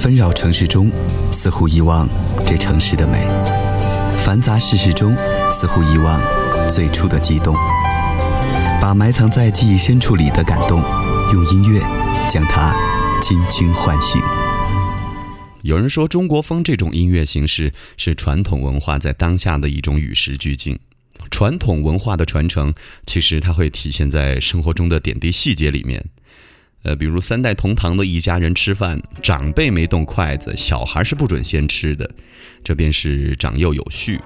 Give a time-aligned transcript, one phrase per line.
[0.00, 0.90] 纷扰城市中，
[1.30, 2.08] 似乎遗忘
[2.46, 3.18] 这城市的美；
[4.18, 5.14] 繁杂世事中，
[5.50, 6.18] 似乎遗忘
[6.70, 7.54] 最初的激动。
[8.80, 10.80] 把埋藏在记忆深处里的感动，
[11.34, 11.82] 用音乐
[12.30, 12.74] 将它
[13.20, 14.18] 轻轻唤醒。
[15.60, 20.78] 有人说，中国风这种音乐形式是传统文化在当下的一种与时俱进。
[21.30, 22.72] 传统文化的传承，
[23.04, 26.06] 其实它会体现在生活中的点滴细节里面。
[26.82, 32.10] 呃，比如三代同堂的一家人吃饭，长辈没动筷子，小孩是不准先吃的，
[32.64, 34.18] 这便是长幼有序。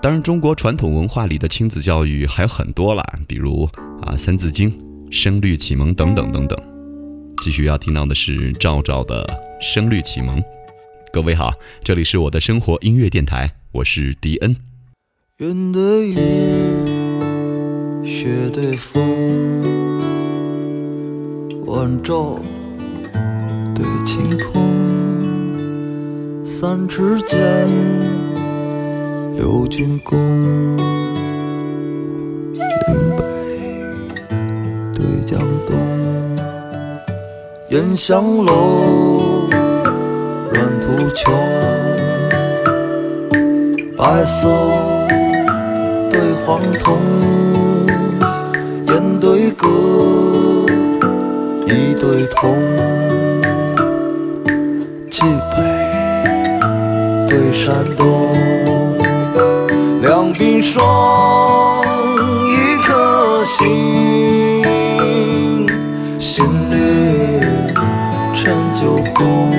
[0.00, 3.64] 当然，中国传统文化里的亲子教育还有很多啦，比如
[4.02, 4.70] 啊《三字经》
[5.10, 6.58] 《声律启蒙》等等等等。
[7.42, 9.24] 继续要听到的是赵赵的
[9.64, 10.40] 《声律启蒙》。
[11.12, 14.56] 各位好，这里是我的生活音乐电台，我是迪恩。
[15.38, 16.16] 云对雨，
[18.06, 19.93] 雪对风。
[21.66, 22.38] 晚照
[23.74, 27.40] 对晴空，三尺剑，
[29.34, 30.18] 六钧弓，
[32.52, 32.62] 岭
[33.16, 33.24] 北
[34.92, 35.74] 对江东，
[37.70, 39.48] 烟香楼，
[40.52, 41.32] 软土穷，
[43.96, 44.48] 白色
[46.10, 46.98] 对黄铜，
[48.88, 49.68] 烟对歌。
[51.66, 52.54] 一对铜，
[55.10, 55.22] 冀
[55.56, 55.62] 北
[57.26, 58.28] 对山东，
[60.02, 61.82] 两鬓霜，
[62.48, 63.66] 一颗心，
[66.18, 67.40] 心绿
[68.34, 69.50] 成酒红，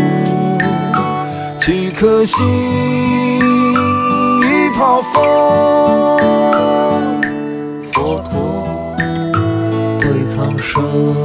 [1.59, 2.45] 几颗心，
[4.42, 5.23] 一泡风，
[7.92, 8.95] 佛陀
[9.98, 11.25] 对苍生。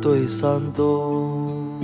[0.00, 1.78] 对山东。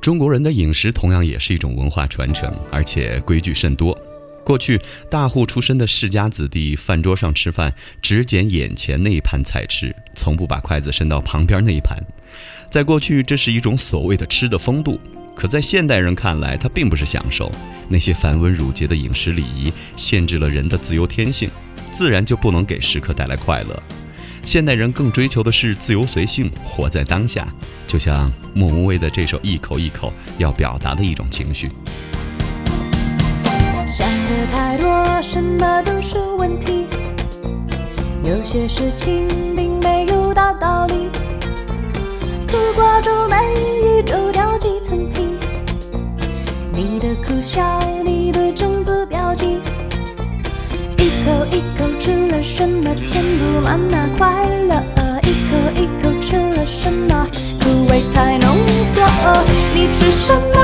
[0.00, 3.96] 中国人的饮食同样也是一种文化传承，而且规矩甚多。
[4.46, 4.80] 过去
[5.10, 12.00] 大户出身的世家子弟，饭桌上吃饭只捡眼前那一盘菜吃，从不把筷子伸到旁边那一盘。
[12.70, 15.00] 在过去，这是一种所谓的吃的风度；
[15.34, 17.50] 可在现代人看来，它并不是享受。
[17.88, 21.50] 那些繁文缛节的饮食礼仪，限制了人的自由天性，
[21.90, 23.82] 自然就不能给食客带来快乐。
[24.44, 27.52] 现代人更追求的是自由随性，活在当下，
[27.84, 31.68] 就像莫文蔚的这首《一口一口》要表达的一种情绪。
[33.96, 36.86] 想的太多，什么都是问题。
[38.22, 41.08] 有些事情并没有大道理。
[42.46, 43.36] 苦瓜皱眉，
[43.80, 45.38] 一皱掉几层皮。
[46.74, 49.62] 你的苦笑，你的正字标记。
[50.98, 54.74] 一口一口吃了什么，填不满那快乐。
[55.22, 57.26] 一口一口吃了什么，
[57.60, 59.02] 苦味太浓缩。
[59.74, 60.55] 你吃什么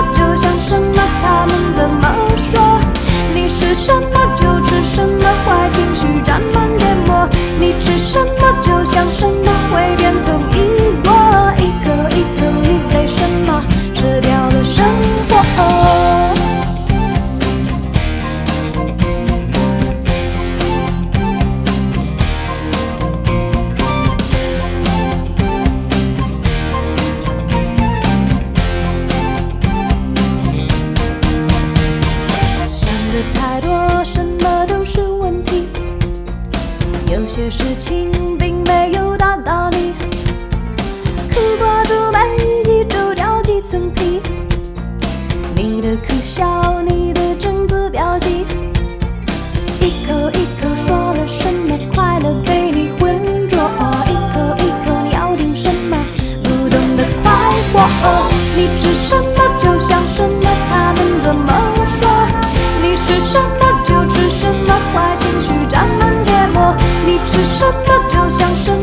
[67.87, 68.81] 它就像什，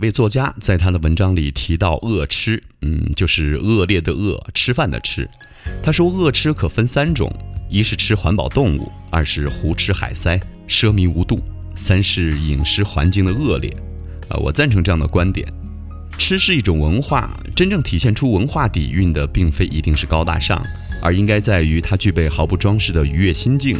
[0.00, 5.28] 位作家在他的文章里提到恶吃，嗯，就是恶劣的恶，吃饭的吃。
[5.82, 7.30] 他说恶吃可分三种：
[7.68, 11.36] 一是吃环保动物，二是胡吃海塞，奢靡无度；
[11.74, 13.70] 三是饮食环境的恶劣。
[14.28, 15.46] 啊，我赞成这样的观点。
[16.16, 20.64] 吃是一种文化，真正体现出文化底蕴的，并非一定是高大上，
[21.02, 23.76] 而应该在于它具备毫不装饰的愉悦心境。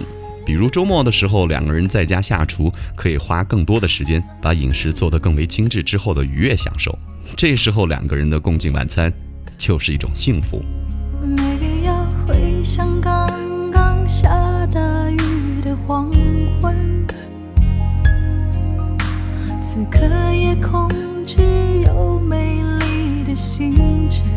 [0.50, 6.98] 比如周末的时候，两个人在家下厨，可以花更多的时间把饮食做得更为精致之后的愉悦享受。
[7.36, 9.12] 这时候两个人的共进晚餐，
[9.56, 10.60] 就是一种幸福。
[11.22, 13.30] 没必要回想刚
[13.70, 14.28] 刚下
[14.72, 16.10] 大雨的黄
[16.60, 17.06] 昏，
[19.62, 20.00] 此刻
[20.34, 20.88] 夜空
[21.24, 21.38] 只
[21.86, 23.72] 有美丽的星
[24.10, 24.28] 辰。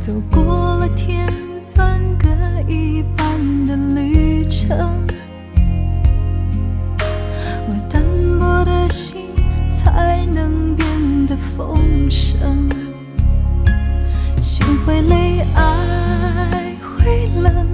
[0.00, 1.26] 走过了天
[2.68, 4.76] 一半的旅程，
[7.68, 8.02] 我单
[8.40, 9.22] 薄的心
[9.70, 11.78] 才能变得丰
[12.10, 12.68] 盛。
[14.42, 17.66] 心会累，爱会冷，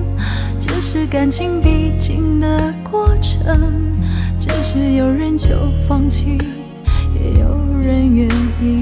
[0.61, 3.99] 这是感情必经的过程。
[4.39, 5.49] 只是有人就
[5.89, 6.37] 放弃，
[7.15, 8.29] 也有人愿
[8.61, 8.82] 意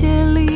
[0.00, 0.47] 接力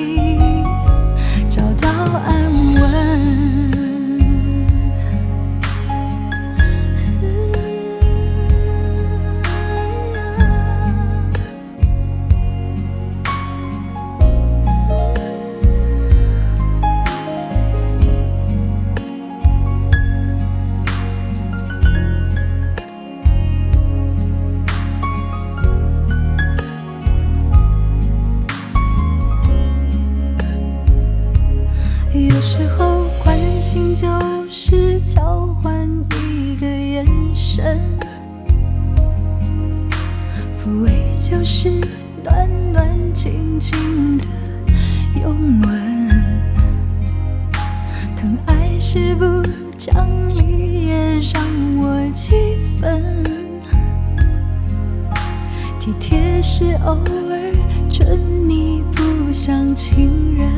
[56.42, 57.52] 是偶尔
[57.88, 58.18] 准
[58.48, 60.48] 你不像情人，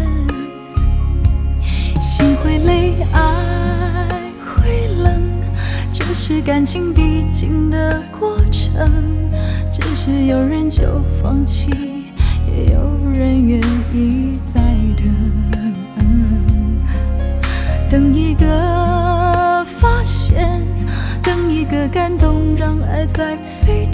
[2.00, 3.20] 心会累，爱
[4.56, 5.22] 会冷，
[5.92, 8.88] 这是感情必经的过程。
[9.70, 11.68] 只是有人就放弃，
[12.46, 13.60] 也有人愿
[13.92, 14.62] 意再
[14.96, 15.14] 等，
[17.90, 20.62] 等一个发现，
[21.22, 23.93] 等一个感动，让爱在沸腾。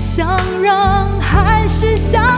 [0.00, 0.26] 想
[0.62, 2.29] 让还是想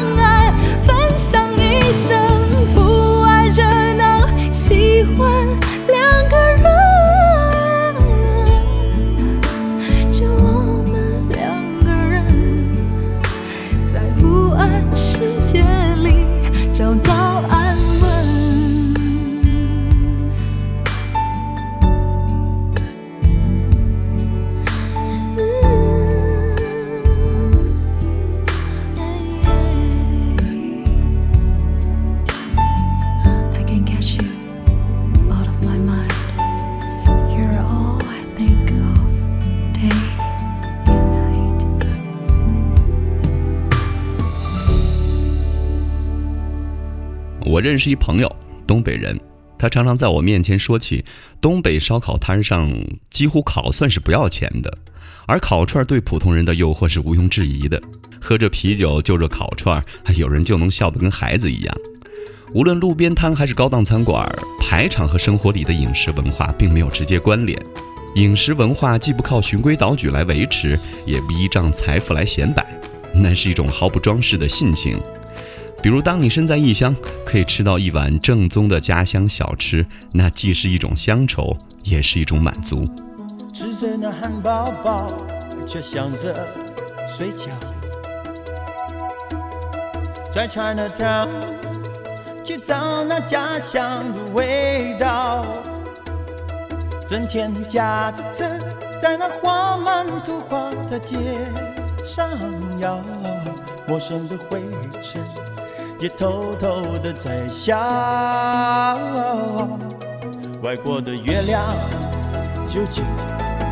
[47.44, 49.18] 我认识一朋友，东北人，
[49.58, 51.04] 他常常在我面前说起
[51.40, 52.70] 东北烧烤摊上
[53.10, 54.78] 几乎烤算是不要钱的，
[55.26, 57.80] 而烤串对普通人的诱惑是毋庸置疑的。
[58.20, 59.84] 喝着啤酒就着烤串，
[60.16, 61.74] 有人就能笑得跟孩子一样。
[62.54, 64.28] 无论路边摊还是高档餐馆，
[64.60, 67.60] 排场和生活里的饮食文化并没有直接关联。
[68.14, 72.78] 饮食文化既不靠循规蹈矩来维持，也不依仗财富来显摆，
[73.14, 75.00] 那是一种毫不装饰的性情。
[75.82, 76.94] 比如，当你身在异乡，
[77.26, 82.88] 可以吃到一碗正宗的家乡小吃，那既是一种乡愁，也是一种满足。
[83.52, 85.08] 吃着那汉堡包，
[85.66, 86.46] 却想着
[87.08, 87.46] 睡觉。
[90.32, 91.28] 在 Chinatown
[92.44, 95.44] 去找那家乡的味道，
[97.08, 98.44] 整天驾着车
[99.00, 101.16] 在那画满图画的街
[102.06, 102.30] 上
[102.78, 103.00] 摇，
[103.88, 104.62] 陌生的灰
[105.02, 105.20] 尘
[106.02, 107.78] 也偷偷的在笑。
[110.60, 111.62] 外国的月亮
[112.66, 113.04] 究竟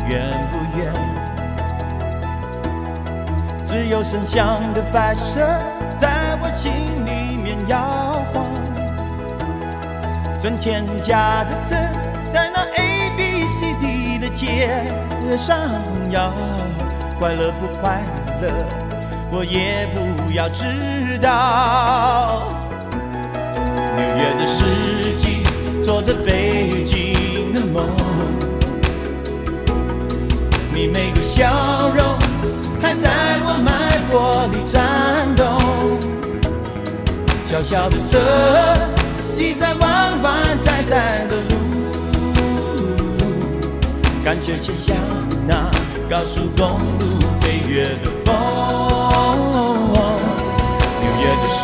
[0.07, 0.93] 圆不圆？
[3.65, 5.41] 只有神像的摆设
[5.97, 6.71] 在我心
[7.05, 8.45] 里面摇晃，
[10.39, 11.75] 整天驾着车
[12.31, 14.69] 在那 A B C D 的街
[15.37, 15.59] 上
[16.11, 16.31] 摇，
[17.19, 18.01] 快乐不快
[18.41, 18.47] 乐，
[19.29, 20.65] 我也不要知
[21.21, 22.49] 道。
[23.95, 25.43] 纽约的世纪，
[25.83, 27.87] 做着北京的梦。
[30.73, 32.17] 你每个笑容
[32.81, 35.45] 还在我脉搏里颤动。
[37.45, 38.17] 小小的车
[39.35, 41.55] 挤在弯弯窄窄的路，
[44.23, 44.95] 感觉就像
[45.45, 45.69] 那
[46.09, 48.90] 高速公路飞跃的风。
[51.21, 51.61] 纽约的世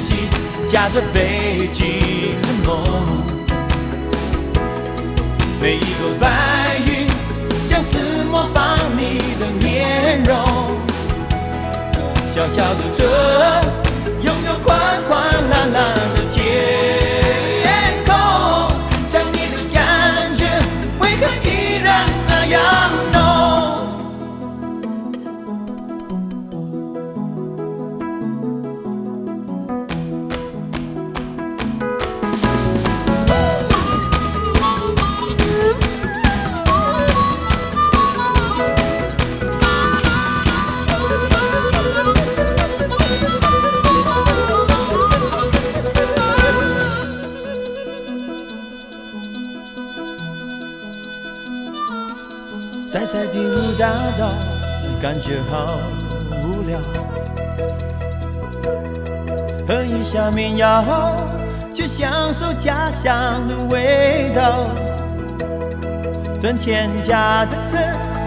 [0.00, 0.30] 纪，
[0.66, 2.00] 夹着北京
[2.40, 3.22] 的梦。
[5.60, 7.06] 每一朵白云
[7.68, 10.34] 像是模仿你的面容。
[12.26, 13.04] 小小的车，
[14.22, 14.74] 拥有宽
[15.06, 15.12] 宽
[15.50, 15.66] 在
[53.84, 54.32] 第五大道，
[55.02, 55.78] 感觉好
[56.42, 56.78] 无聊。
[59.68, 61.14] 喝一下民谣，
[61.74, 64.70] 去享受家乡的味道。
[66.40, 67.76] 存钱夹着车，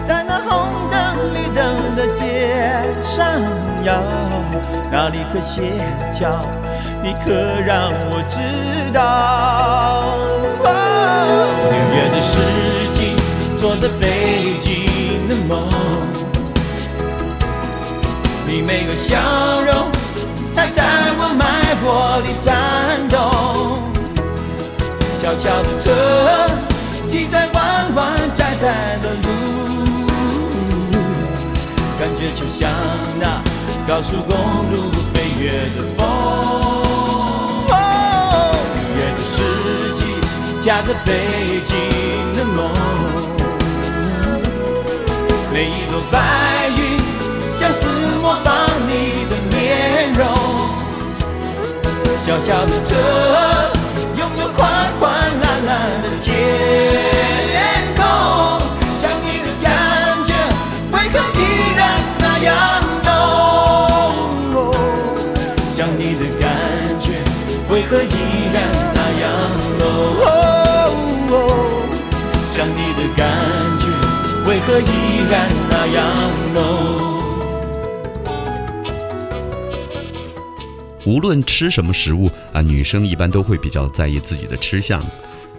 [0.04, 3.42] 在那红灯绿灯的街上
[3.84, 3.96] 摇，
[4.92, 5.74] 哪里可歇
[6.14, 6.40] 脚？
[7.02, 7.34] 你可
[7.66, 10.77] 让我知道。
[25.38, 25.92] 小小的车，
[27.08, 29.30] 骑在弯弯窄窄的路，
[32.00, 32.68] 感觉就像
[33.20, 33.40] 那
[33.88, 34.36] 高速公
[34.72, 36.00] 路飞跃的风。
[38.98, 39.38] 远的世
[39.94, 40.00] 纪，
[40.66, 41.72] 夹着北京
[42.36, 42.58] 的梦，
[45.54, 46.80] 每一朵白云
[47.56, 47.88] 像是
[48.22, 48.54] 模仿
[48.88, 48.92] 你
[49.30, 49.56] 的面
[50.14, 50.26] 容。
[52.26, 52.96] 小小的车，
[54.18, 54.60] 拥有宽
[55.00, 55.17] 宽
[55.66, 56.34] 蓝的天
[57.96, 58.04] 空，
[59.00, 59.66] 想你的感
[60.26, 60.30] 觉
[60.92, 61.42] 为何依
[61.76, 61.82] 然
[62.20, 62.48] 那样
[64.54, 64.56] 浓？
[65.74, 66.46] 想你的感
[67.00, 67.06] 觉
[67.70, 68.06] 为何依
[68.54, 68.56] 然
[68.94, 69.26] 那样
[69.80, 69.82] 浓？
[72.46, 73.28] 想你的感
[73.80, 73.84] 觉
[74.48, 74.84] 为何依
[75.30, 75.36] 然
[75.70, 75.98] 那样
[76.54, 76.60] 浓？
[81.06, 85.04] 无论吃什么食物啊，女生一般都会比较在意自己的吃相。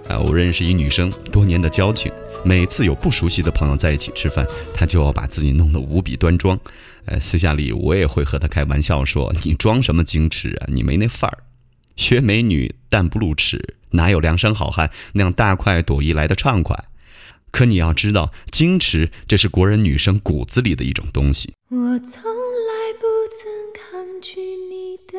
[0.08, 2.10] 啊，我认识一女生，多年的交情，
[2.42, 6.58] 每次有不熟悉的朋友在一起吃饭，她就要把自己弄得无比端庄。
[7.04, 10.66] 呃，私下里我也会和她开玩笑说：“你装什么矜持啊？
[10.68, 11.44] 你没那范儿。
[11.96, 16.84] 学美女但不露齿，哪有梁山好汉那样大快朵颐来的畅快？
[17.50, 21.52] 可你要知道，矜持这是国人女生骨子里的一种东西。
[21.70, 25.18] 我从来不曾抗拒你的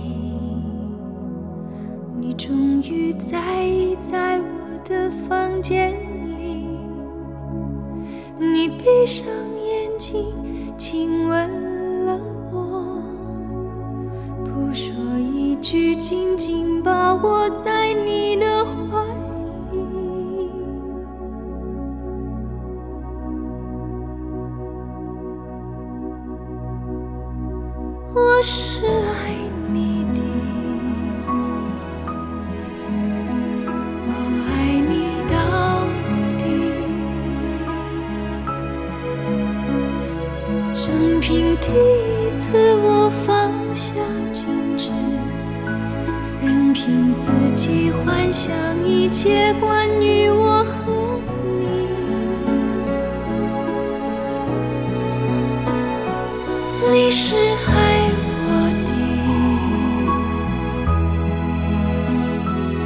[2.43, 4.43] 终于在意在我
[4.83, 5.93] 的房间
[6.39, 6.65] 里。
[8.35, 9.27] 你闭上
[9.63, 10.33] 眼睛，
[10.75, 12.19] 亲吻了
[12.51, 12.99] 我，
[14.43, 19.05] 不说一句，紧紧把我在你的怀
[19.71, 20.49] 里。
[28.15, 28.87] 我是
[49.23, 50.81] 切关于我和
[51.59, 51.61] 你。
[56.91, 57.69] 你是爱
[58.47, 58.49] 我
[58.87, 58.89] 的，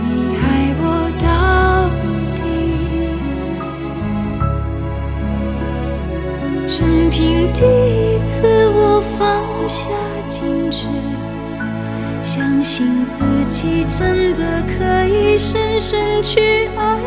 [0.03, 0.43] 你爱
[0.81, 0.83] 我
[1.23, 1.25] 到
[2.35, 2.37] 底。
[6.67, 8.33] 生平第一次，
[8.75, 9.23] 我放
[9.69, 9.87] 下
[10.27, 10.83] 矜持，
[12.25, 16.99] 相信自己真的可以深深去爱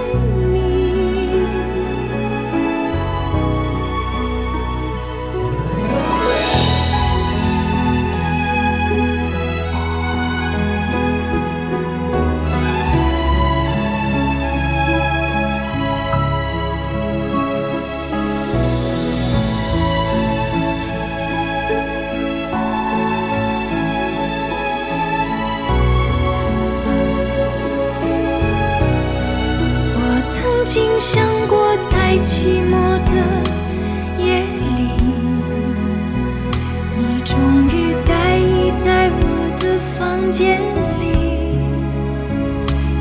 [40.29, 40.61] 房间
[41.01, 41.57] 里。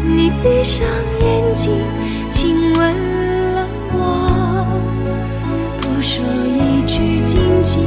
[0.05, 0.87] 你闭上
[1.19, 1.73] 眼睛，
[2.31, 4.65] 亲吻了我，
[5.81, 7.83] 不说一句，紧紧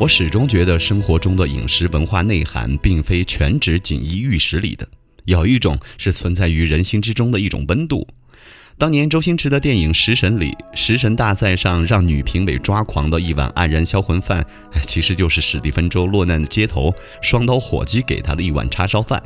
[0.00, 4.88] 我始终觉得生活中的饮食文化内涵，并非全指锦衣玉食里的，
[5.26, 8.08] 有一种是存在于人心之中的一种温度。
[8.78, 14.42] 当年周星驰的电影《食神》里，食神大赛上让女评委抓狂的一碗黯然销魂饭，
[14.88, 19.22] 其实就是史蒂芬周落难的街头双刀火鸡给他的一碗叉烧饭。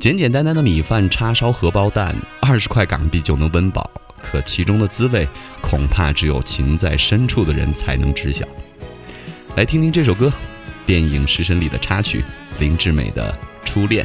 [0.00, 3.88] 简简单单的米饭、叉烧、荷包蛋，二十块港币就能温饱，
[4.20, 5.28] 可其中的滋味，
[5.62, 8.44] 恐怕只有情在深处的人才能知晓。
[9.56, 10.32] 来听听这首歌，
[10.84, 12.24] 电影《食神》里的插曲，
[12.58, 13.32] 林志美的
[13.64, 14.04] 《初恋》。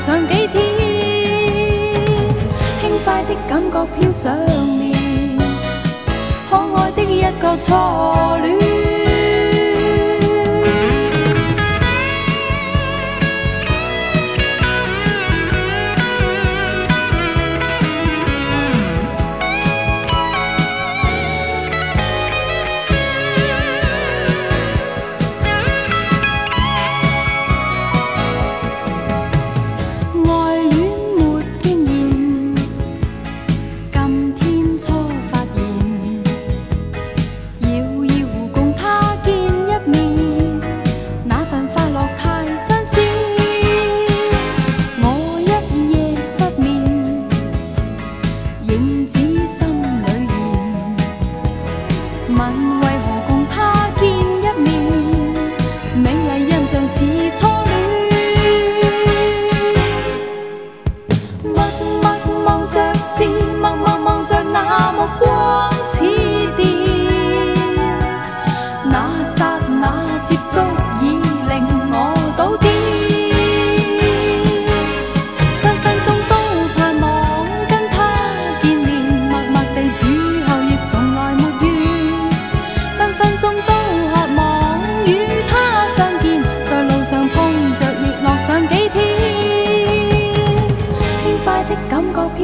[0.00, 0.56] 上几天。
[2.80, 4.34] 轻快的感觉飘上
[4.78, 4.96] 面，
[6.48, 7.74] 可爱的一个初
[8.42, 8.89] 恋。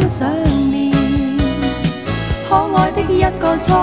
[0.07, 0.29] 感覺飄上
[0.71, 0.95] 面，
[2.49, 3.75] 可愛的一個初戀。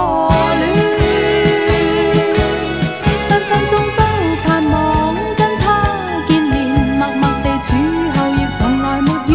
[3.27, 4.01] 分分鐘都
[4.45, 5.65] 盼望跟他
[6.27, 6.53] 見面，
[6.97, 7.67] 默默地處
[8.15, 9.33] 後亦從來沒緣。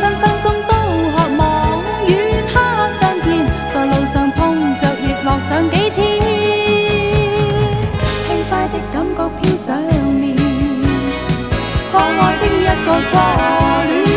[0.00, 0.72] 分分鐘都
[1.10, 1.42] 渴望
[2.06, 2.08] 與
[2.52, 2.54] 他
[2.90, 3.26] 相見，
[3.68, 4.36] 在路上碰
[4.76, 5.98] 着亦樂上幾天。
[8.28, 9.66] 輕快的感覺飄上
[10.20, 10.36] 面。
[11.90, 14.07] 可愛的一個初戀。